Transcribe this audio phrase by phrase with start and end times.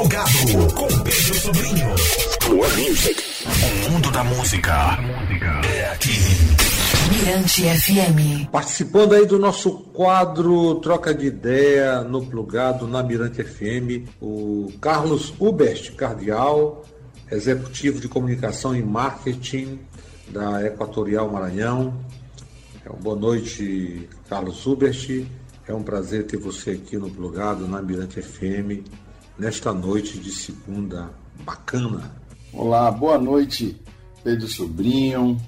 [0.00, 1.88] Plugado com Pedro Sobrinho.
[2.48, 4.98] O mundo da música
[5.62, 6.18] é aqui.
[7.10, 8.48] Mirante FM.
[8.50, 15.34] Participando aí do nosso quadro Troca de Ideia no Plugado na Mirante FM, o Carlos
[15.38, 16.82] Hubert Cardial,
[17.30, 19.80] executivo de comunicação e marketing
[20.28, 22.02] da Equatorial Maranhão.
[22.86, 25.26] É uma boa noite, Carlos Hubert.
[25.68, 28.80] É um prazer ter você aqui no Plugado na Mirante FM
[29.40, 31.08] nesta noite de segunda
[31.46, 32.14] bacana.
[32.52, 33.74] Olá, boa noite,
[34.22, 35.40] Pedro Sobrinho,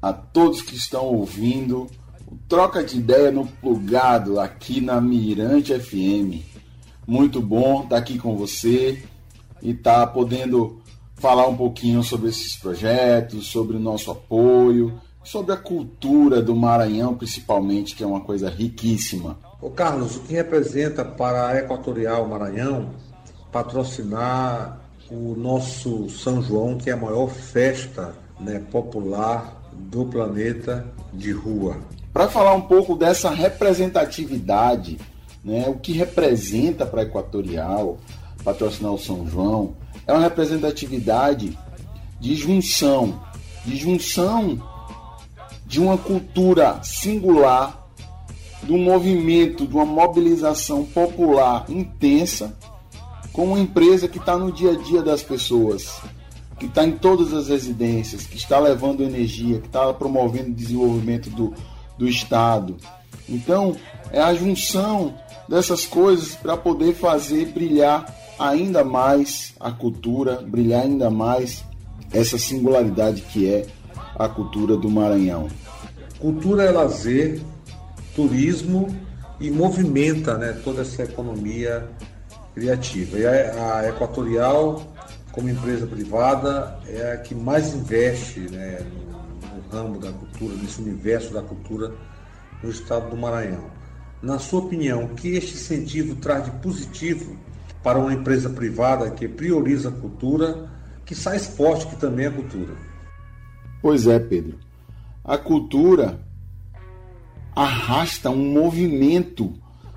[0.00, 1.88] a todos que estão ouvindo
[2.24, 6.40] o Troca de Ideia no Plugado aqui na Mirante FM.
[7.04, 9.02] Muito bom estar aqui com você
[9.60, 10.80] e estar podendo
[11.16, 17.16] falar um pouquinho sobre esses projetos, sobre o nosso apoio, sobre a cultura do Maranhão,
[17.16, 19.36] principalmente, que é uma coisa riquíssima.
[19.60, 22.90] Ô Carlos, o que representa para a Equatorial Maranhão
[23.52, 24.80] patrocinar
[25.10, 31.76] o nosso São João, que é a maior festa né, popular do planeta de rua?
[32.12, 34.98] Para falar um pouco dessa representatividade,
[35.44, 37.98] né, o que representa para a Equatorial
[38.42, 41.56] patrocinar o São João, é uma representatividade
[42.18, 43.22] de junção,
[43.64, 44.60] de junção
[45.66, 47.82] de uma cultura singular
[48.62, 52.56] de um movimento, de uma mobilização popular intensa,
[53.32, 56.00] com uma empresa que está no dia a dia das pessoas,
[56.58, 61.30] que está em todas as residências, que está levando energia, que está promovendo o desenvolvimento
[61.30, 61.54] do,
[61.98, 62.76] do Estado.
[63.28, 63.76] Então,
[64.10, 65.14] é a junção
[65.48, 71.64] dessas coisas para poder fazer brilhar ainda mais a cultura, brilhar ainda mais
[72.12, 73.66] essa singularidade que é
[74.18, 75.48] a cultura do Maranhão.
[76.18, 77.40] Cultura é lazer,
[78.14, 78.94] turismo
[79.40, 81.88] e movimenta né, toda essa economia
[82.54, 83.18] criativa.
[83.18, 84.82] E a, a Equatorial,
[85.32, 90.80] como empresa privada, é a que mais investe né, no, no ramo da cultura, nesse
[90.80, 91.92] universo da cultura
[92.62, 93.70] no estado do Maranhão.
[94.22, 97.36] Na sua opinião, o que este incentivo traz de positivo
[97.82, 100.70] para uma empresa privada que prioriza a cultura,
[101.04, 102.74] que sai esporte, que também é cultura?
[103.80, 104.58] Pois é, Pedro.
[105.24, 106.20] A cultura
[107.54, 109.52] arrasta um movimento,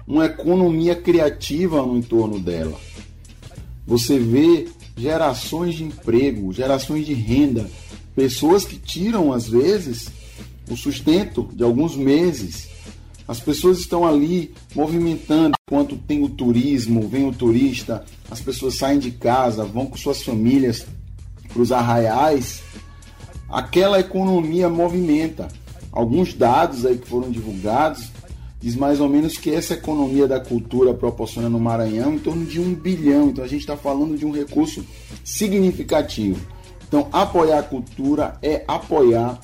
[0.07, 2.79] uma economia criativa no entorno dela.
[3.87, 4.67] Você vê
[4.97, 7.69] gerações de emprego, gerações de renda,
[8.15, 10.09] pessoas que tiram às vezes
[10.69, 12.69] o sustento de alguns meses.
[13.27, 18.99] As pessoas estão ali movimentando enquanto tem o turismo, vem o turista, as pessoas saem
[18.99, 20.85] de casa, vão com suas famílias
[21.51, 22.61] para os arraiais.
[23.49, 25.47] Aquela economia movimenta
[25.91, 28.14] alguns dados aí que foram divulgados
[28.65, 32.59] diz mais ou menos que essa economia da cultura proporciona no Maranhão em torno de
[32.59, 33.29] um bilhão.
[33.29, 34.83] Então a gente está falando de um recurso
[35.23, 36.43] significativo.
[36.87, 39.39] Então apoiar a cultura é apoiar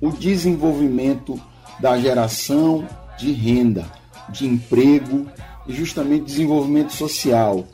[0.00, 1.40] o desenvolvimento
[1.78, 2.84] da geração
[3.16, 3.86] de renda,
[4.28, 5.28] de emprego
[5.64, 7.64] e justamente desenvolvimento social.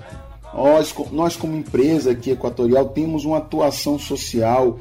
[0.52, 4.78] Nós, nós como empresa aqui equatorial temos uma atuação social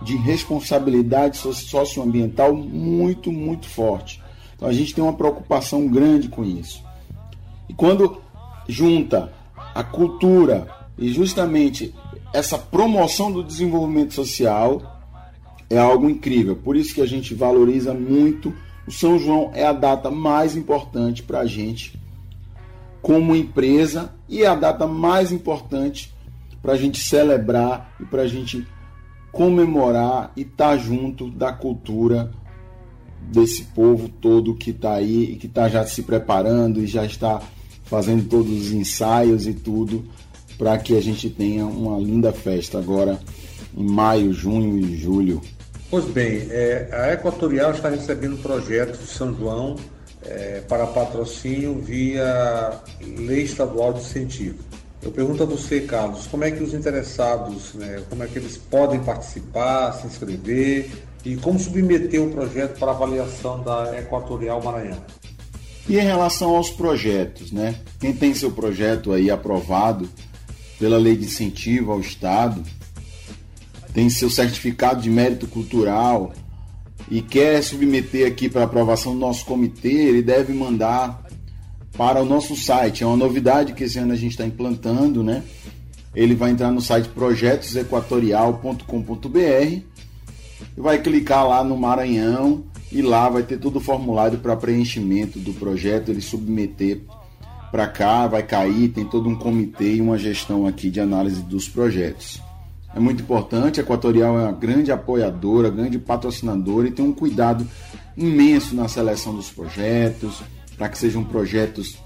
[0.00, 4.26] de responsabilidade socioambiental muito, muito forte.
[4.58, 6.82] Então a gente tem uma preocupação grande com isso.
[7.68, 8.20] E quando
[8.68, 9.32] junta
[9.72, 10.66] a cultura
[10.98, 11.94] e justamente
[12.34, 15.00] essa promoção do desenvolvimento social,
[15.70, 16.56] é algo incrível.
[16.56, 18.52] Por isso que a gente valoriza muito.
[18.84, 21.96] O São João é a data mais importante para a gente
[23.00, 26.12] como empresa e é a data mais importante
[26.60, 28.66] para a gente celebrar e para a gente
[29.30, 32.32] comemorar e estar tá junto da cultura
[33.20, 37.40] desse povo todo que está aí e que está já se preparando e já está
[37.84, 40.04] fazendo todos os ensaios e tudo
[40.56, 43.18] para que a gente tenha uma linda festa agora
[43.76, 45.40] em maio, junho e julho.
[45.90, 49.76] Pois bem, é, a Equatorial está recebendo um projeto de São João
[50.22, 54.58] é, para patrocínio via Lei Estadual de Incentivo.
[55.00, 58.58] Eu pergunto a você, Carlos, como é que os interessados, né, como é que eles
[58.58, 60.90] podem participar, se inscrever
[61.24, 65.02] e como submeter o projeto para avaliação da Equatorial Maranhão?
[65.88, 67.76] E em relação aos projetos, né?
[67.98, 70.08] Quem tem seu projeto aí aprovado
[70.78, 72.62] pela lei de incentivo ao Estado,
[73.92, 76.32] tem seu certificado de mérito cultural
[77.10, 81.24] e quer submeter aqui para aprovação do nosso comitê, ele deve mandar
[81.96, 83.02] para o nosso site.
[83.02, 85.42] É uma novidade que esse ano a gente está implantando, né?
[86.14, 89.87] Ele vai entrar no site projetosequatorial.com.br
[90.76, 95.52] vai clicar lá no Maranhão e lá vai ter todo o formulário para preenchimento do
[95.52, 97.00] projeto, ele submeter
[97.70, 101.68] para cá, vai cair, tem todo um comitê e uma gestão aqui de análise dos
[101.68, 102.40] projetos.
[102.94, 107.66] É muito importante, a Equatorial é uma grande apoiadora, grande patrocinadora e tem um cuidado
[108.16, 110.42] imenso na seleção dos projetos,
[110.76, 111.98] para que sejam projetos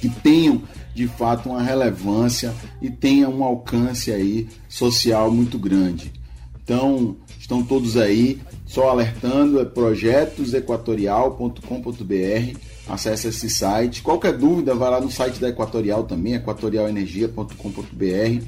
[0.00, 0.62] que tenham
[0.94, 6.12] de fato uma relevância e tenham um alcance aí social muito grande.
[6.66, 12.58] Então, estão todos aí, só alertando, é projetosequatorial.com.br,
[12.88, 14.02] acesse esse site.
[14.02, 18.44] Qualquer dúvida, vai lá no site da Equatorial também, equatorialenergia.com.br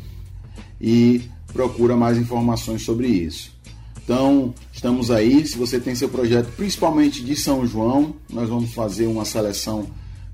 [0.81, 1.23] e
[1.53, 3.57] procura mais informações sobre isso.
[4.03, 5.47] Então, estamos aí.
[5.47, 9.87] Se você tem seu projeto, principalmente de São João, nós vamos fazer uma seleção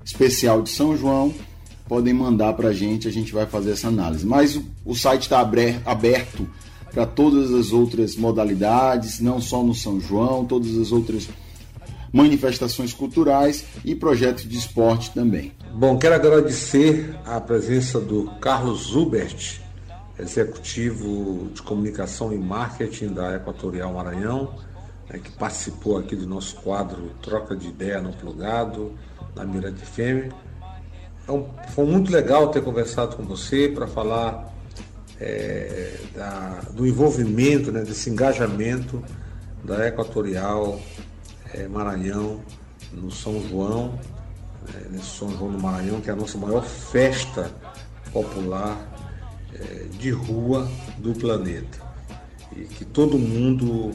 [0.03, 1.31] especial de São João.
[1.87, 4.25] Podem mandar para a gente, a gente vai fazer essa análise.
[4.25, 6.47] Mas o site está aberto
[6.95, 11.27] para todas as outras modalidades, não só no São João, todas as outras
[12.13, 15.51] manifestações culturais e projetos de esporte também.
[15.73, 19.59] Bom, quero agradecer a presença do Carlos Zubert,
[20.17, 24.55] executivo de comunicação e marketing da Equatorial Maranhão,
[25.09, 28.93] né, que participou aqui do nosso quadro Troca de Ideia no Plugado,
[29.35, 30.33] na Mirante FM.
[31.21, 34.54] Então, foi muito legal ter conversado com você para falar
[35.19, 39.03] é, da, do envolvimento, né, desse engajamento
[39.63, 40.79] da Equatorial
[41.53, 42.41] é, Maranhão
[42.91, 43.99] no São João,
[44.73, 47.51] é, nesse São João do Maranhão, que é a nossa maior festa
[48.11, 48.77] popular
[49.53, 51.83] é, de rua do planeta.
[52.55, 53.91] E que todo mundo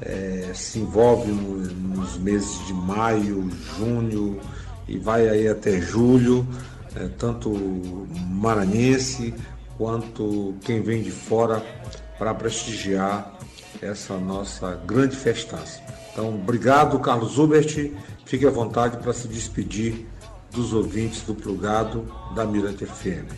[0.00, 1.58] é, se envolve no,
[1.96, 4.40] nos meses de maio, junho
[4.88, 6.46] e vai aí até julho,
[6.96, 7.52] é, tanto
[8.28, 9.34] maranhense
[9.80, 11.64] quanto quem vem de fora
[12.18, 13.38] para prestigiar
[13.80, 15.80] essa nossa grande festança.
[16.12, 17.90] Então, obrigado, Carlos Hubert.
[18.26, 20.06] Fique à vontade para se despedir
[20.52, 22.04] dos ouvintes do Plugado
[22.34, 23.32] da Mirante FM.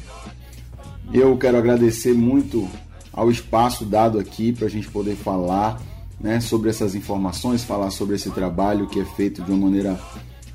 [1.15, 2.69] Eu quero agradecer muito
[3.13, 5.81] ao espaço dado aqui para a gente poder falar
[6.19, 9.97] né, sobre essas informações, falar sobre esse trabalho que é feito de uma maneira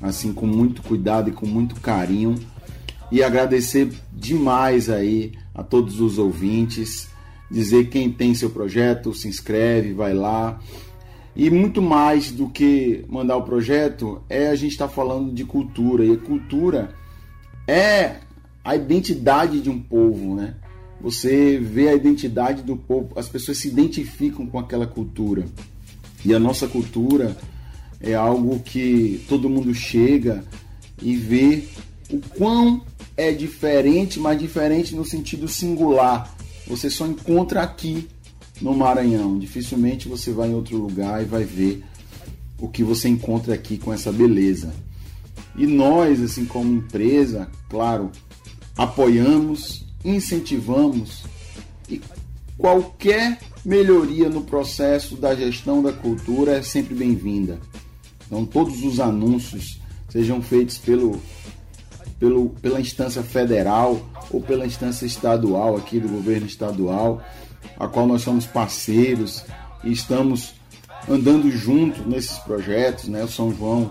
[0.02, 2.34] assim com muito cuidado e com muito carinho
[3.10, 7.08] e agradecer demais aí a todos os ouvintes,
[7.50, 10.60] dizer quem tem seu projeto, se inscreve, vai lá.
[11.34, 15.44] E muito mais do que mandar o projeto, é a gente estar tá falando de
[15.44, 16.04] cultura.
[16.04, 16.94] E cultura
[17.66, 18.18] é
[18.64, 20.54] a identidade de um povo, né?
[21.00, 25.44] Você vê a identidade do povo, as pessoas se identificam com aquela cultura.
[26.24, 27.36] E a nossa cultura
[28.00, 30.44] é algo que todo mundo chega
[31.02, 31.64] e vê
[32.10, 32.82] o quão
[33.18, 36.32] é diferente, mas diferente no sentido singular.
[36.68, 38.08] Você só encontra aqui
[38.60, 39.36] no Maranhão.
[39.40, 41.84] Dificilmente você vai em outro lugar e vai ver
[42.60, 44.72] o que você encontra aqui com essa beleza.
[45.56, 48.12] E nós, assim como empresa, claro,
[48.76, 51.24] apoiamos, incentivamos
[51.88, 52.00] e
[52.56, 57.58] qualquer melhoria no processo da gestão da cultura é sempre bem-vinda.
[58.26, 61.20] Então, todos os anúncios sejam feitos pelo
[62.18, 64.00] pelo, pela instância federal
[64.30, 67.22] ou pela instância estadual aqui do governo estadual,
[67.78, 69.44] a qual nós somos parceiros
[69.84, 70.54] e estamos
[71.08, 73.22] andando junto nesses projetos, né?
[73.24, 73.90] O São João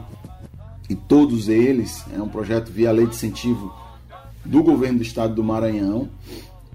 [0.89, 3.73] e todos eles é um projeto via lei de incentivo
[4.45, 6.09] do governo do estado do Maranhão.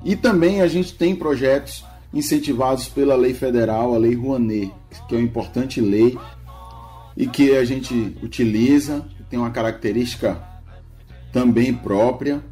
[0.05, 4.73] E também a gente tem projetos incentivados pela lei federal, a lei Rouanet,
[5.09, 6.19] que é uma importante lei
[7.17, 10.43] e que a gente utiliza, tem uma característica
[11.33, 12.43] também própria.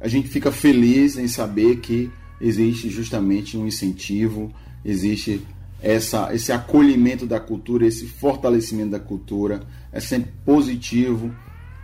[0.00, 2.10] A gente fica feliz em saber que
[2.40, 4.52] existe justamente um incentivo,
[4.84, 5.44] existe
[5.82, 9.62] essa, esse acolhimento da cultura, esse fortalecimento da cultura.
[9.92, 11.34] É sempre positivo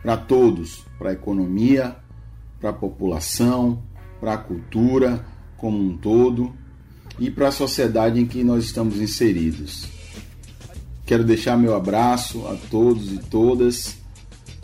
[0.02, 1.96] para todos, para a economia,
[2.60, 3.82] para a população,
[4.20, 5.24] para a cultura
[5.56, 6.54] como um todo
[7.18, 9.86] e para a sociedade em que nós estamos inseridos.
[11.06, 14.03] Quero deixar meu abraço a todos e todas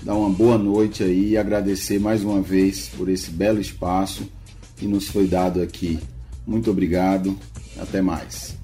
[0.02, 4.28] dar uma boa noite aí e agradecer mais uma vez por esse belo espaço
[4.76, 5.98] que nos foi dado aqui.
[6.46, 7.36] Muito obrigado,
[7.78, 8.58] até mais.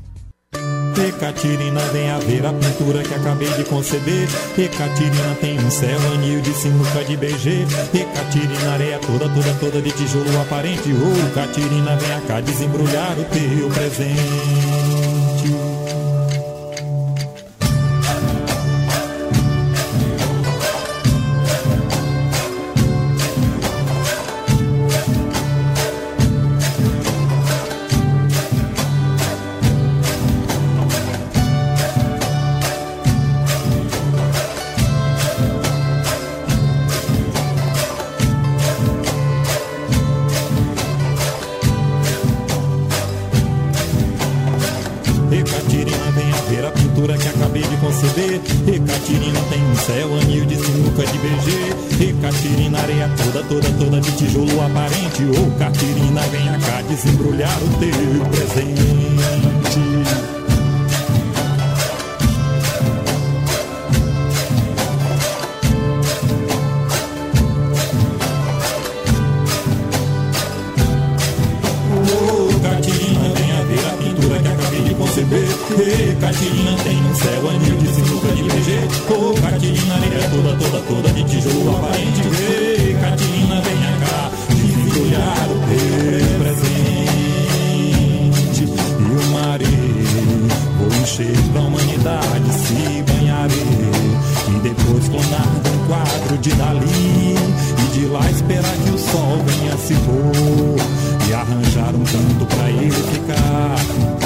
[0.96, 4.28] Ecatirina vem a ver a pintura que acabei de conceber.
[4.56, 7.66] Ecatirina tem um céu anil de sinuca de BG.
[7.94, 10.90] Ecatirina areia toda, toda, toda de tijolo aparente.
[10.90, 14.85] Ouro, Catirina vem cá desembrulhar o teu presente.
[46.96, 48.40] Pintura que acabei de conceber.
[48.86, 52.20] Catirina tem um céu, anil de sinuca de BG.
[52.20, 55.22] Catirina areia toda, toda, toda de tijolo aparente.
[55.24, 59.45] Ô oh, Catirina, venha cá desembrulhar o teu presente.
[75.86, 81.12] Catilina tem um céu anil de sinuca de BG Ô Catilina, areia toda, toda, toda
[81.12, 82.22] de tijolo aparente.
[82.50, 84.32] Ei, Catilina, venha cá,
[85.00, 87.04] olhar o teu presente.
[88.64, 89.64] E o maré,
[90.76, 97.36] vou encher pra humanidade se banhar E depois clonar um quadro de Dali
[97.78, 101.28] E de lá esperar que o sol venha se pôr.
[101.28, 104.25] E arranjar um canto pra ele ficar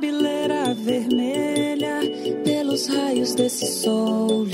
[0.00, 2.00] corpo centelha,
[2.44, 4.44] pelos raios desse sol